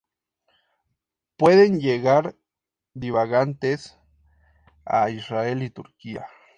Pueden 1.37 1.77
llegar 1.79 2.35
divagantes 2.95 3.99
a 4.83 5.11
Israel 5.11 5.61
y 5.61 5.69
Turquía. 5.69 6.25